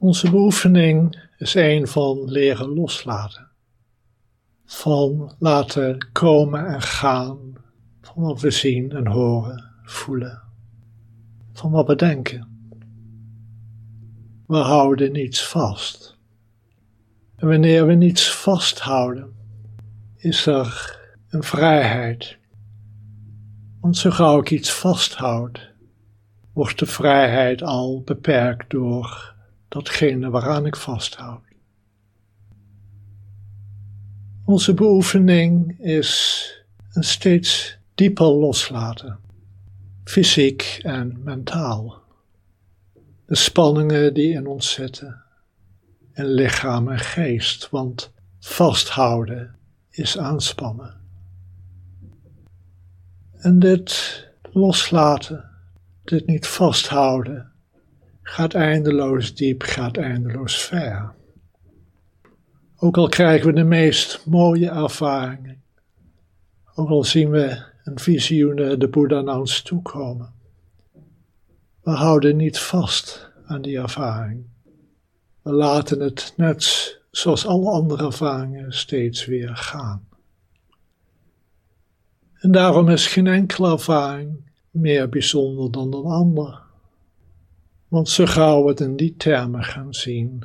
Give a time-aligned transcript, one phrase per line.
[0.00, 3.48] Onze beoefening is een van leren loslaten.
[4.64, 7.52] Van laten komen en gaan
[8.00, 10.42] van wat we zien en horen, voelen.
[11.52, 12.72] Van wat we denken.
[14.46, 16.18] We houden niets vast.
[17.36, 19.34] En wanneer we niets vasthouden,
[20.16, 22.38] is er een vrijheid.
[23.80, 25.72] Want zo gauw ik iets vasthoud,
[26.52, 29.36] wordt de vrijheid al beperkt door
[29.68, 31.40] datgene waaraan ik vasthoud.
[34.44, 36.52] Onze beoefening is
[36.92, 39.18] een steeds dieper loslaten,
[40.04, 42.02] fysiek en mentaal.
[43.26, 45.22] De spanningen die in ons zitten,
[46.12, 49.56] in lichaam en geest, want vasthouden
[49.90, 51.00] is aanspannen.
[53.32, 55.44] En dit loslaten,
[56.04, 57.47] dit niet vasthouden,
[58.28, 61.14] gaat eindeloos diep, gaat eindeloos ver.
[62.76, 65.62] Ook al krijgen we de meest mooie ervaringen,
[66.74, 70.32] ook al zien we een visioen de Boeddha naar ons toekomen,
[71.82, 74.46] we houden niet vast aan die ervaring.
[75.42, 80.08] We laten het net zoals alle andere ervaringen steeds weer gaan.
[82.34, 86.67] En daarom is geen enkele ervaring meer bijzonder dan een ander.
[87.88, 90.44] Want zo gauw we het in die termen gaan zien,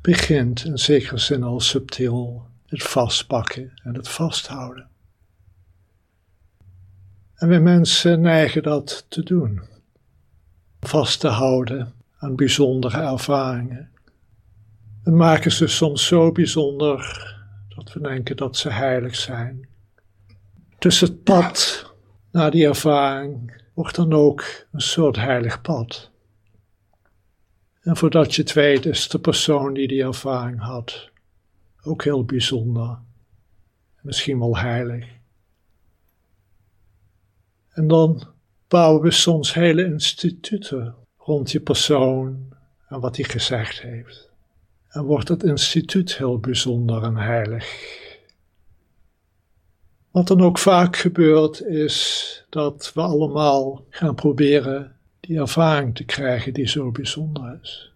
[0.00, 4.88] begint in zekere zin al subtiel het vastpakken en het vasthouden.
[7.34, 9.60] En we mensen neigen dat te doen,
[10.80, 13.90] vast te houden aan bijzondere ervaringen.
[15.04, 17.30] We maken ze soms zo bijzonder
[17.68, 19.68] dat we denken dat ze heilig zijn.
[20.78, 21.86] Dus het pad
[22.30, 26.11] naar die ervaring wordt dan ook een soort heilig pad.
[27.82, 31.10] En voordat je het weet is de persoon die die ervaring had
[31.82, 32.98] ook heel bijzonder.
[34.00, 35.06] Misschien wel heilig.
[37.68, 38.22] En dan
[38.68, 42.52] bouwen we soms hele instituten rond die persoon
[42.88, 44.30] en wat hij gezegd heeft.
[44.88, 48.00] En wordt het instituut heel bijzonder en heilig.
[50.10, 54.96] Wat dan ook vaak gebeurt is dat we allemaal gaan proberen
[55.26, 57.92] die ervaring te krijgen die zo bijzonder is.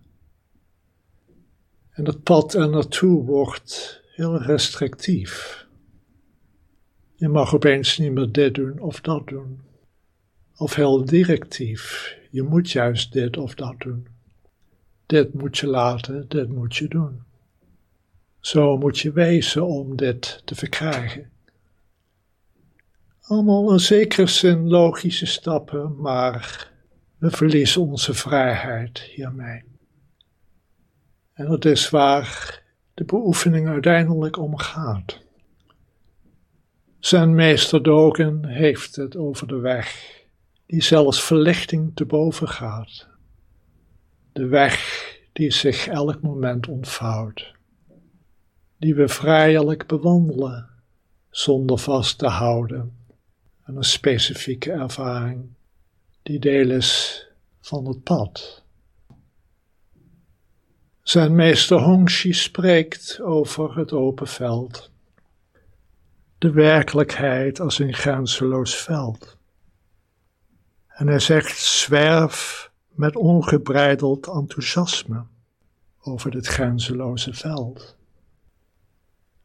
[1.91, 5.67] En het pad er naartoe wordt heel restrictief.
[7.15, 9.61] Je mag opeens niet meer dit doen of dat doen.
[10.57, 12.15] Of heel directief.
[12.31, 14.07] Je moet juist dit of dat doen.
[15.07, 17.23] Dit moet je laten, dit moet je doen.
[18.41, 21.31] Zo moet je wezen om dit te verkrijgen.
[23.21, 26.75] Allemaal in zekere zin logische stappen, maar
[27.19, 29.65] we verliezen onze vrijheid hiermee.
[31.33, 32.63] En dat is waar
[32.95, 35.21] de beoefening uiteindelijk om gaat.
[36.99, 40.15] Zijn meester Dogen heeft het over de weg
[40.67, 43.09] die zelfs verlichting te boven gaat.
[44.33, 47.55] De weg die zich elk moment ontvouwt,
[48.79, 50.69] die we vrijelijk bewandelen
[51.31, 52.97] zonder vast te houden
[53.63, 55.56] aan een specifieke ervaring
[56.27, 57.23] die deel is
[57.61, 58.63] van het pad.
[61.03, 64.91] Zijn meester Hongxi spreekt over het open veld,
[66.39, 69.37] de werkelijkheid als een grenzeloos veld.
[70.87, 75.25] En hij zegt: zwerf met ongebreideld enthousiasme
[76.01, 77.97] over dit grenzeloze veld.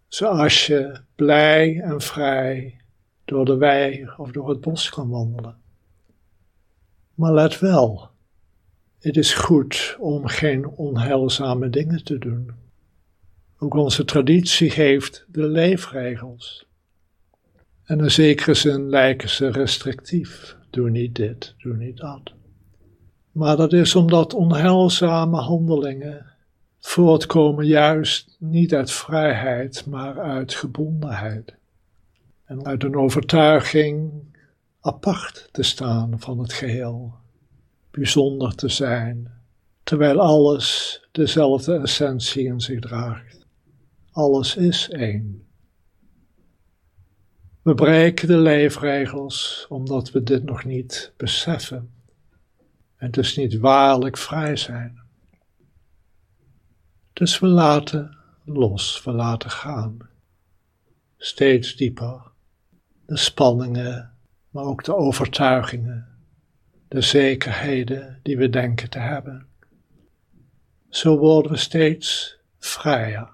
[0.07, 2.81] Zoals je blij en vrij
[3.25, 5.60] door de wei of door het bos kan wandelen.
[7.21, 8.09] Maar let wel,
[8.99, 12.51] het is goed om geen onheilzame dingen te doen.
[13.57, 16.65] Ook onze traditie geeft de leefregels.
[17.83, 20.57] En in zekere zin lijken ze restrictief.
[20.69, 22.33] Doe niet dit, doe niet dat.
[23.31, 26.25] Maar dat is omdat onheilzame handelingen
[26.79, 31.53] voortkomen juist niet uit vrijheid, maar uit gebondenheid.
[32.45, 34.11] En uit een overtuiging
[34.81, 37.13] apart te staan van het geheel,
[37.91, 39.31] bijzonder te zijn,
[39.83, 43.45] terwijl alles dezelfde essentie in zich draagt.
[44.11, 45.45] Alles is één.
[47.61, 51.93] We breken de leefregels omdat we dit nog niet beseffen
[52.95, 54.99] en dus niet waarlijk vrij zijn.
[57.13, 59.97] Dus we laten los, we laten gaan,
[61.17, 62.31] steeds dieper,
[63.05, 64.10] de spanningen,
[64.51, 66.07] maar ook de overtuigingen,
[66.87, 69.47] de zekerheden die we denken te hebben.
[70.89, 73.29] Zo worden we steeds vrijer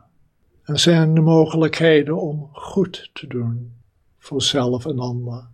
[0.63, 3.73] en zijn de mogelijkheden om goed te doen
[4.17, 5.47] voor zelf en ander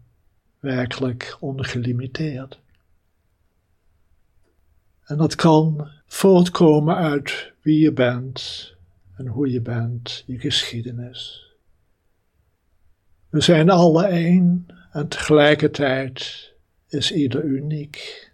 [0.60, 2.60] werkelijk ongelimiteerd.
[5.04, 8.74] En dat kan voortkomen uit wie je bent
[9.16, 11.48] en hoe je bent, je geschiedenis.
[13.30, 16.52] We zijn alle één en tegelijkertijd
[16.88, 18.32] is ieder uniek.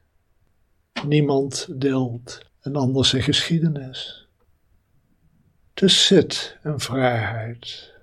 [1.05, 4.27] Niemand deelt een ander zijn geschiedenis.
[5.73, 7.93] Dus zit en vrijheid.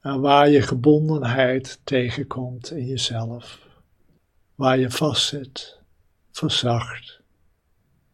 [0.00, 3.68] En waar je gebondenheid tegenkomt in jezelf,
[4.54, 5.80] waar je vastzit,
[6.30, 7.20] verzacht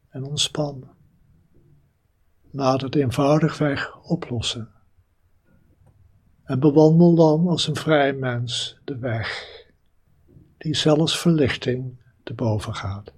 [0.08, 0.91] en ontspannen.
[2.50, 4.75] Laat het eenvoudigweg oplossen.
[6.46, 9.46] En bewandel dan als een vrij mens de weg,
[10.58, 13.12] die zelfs verlichting te boven gaat.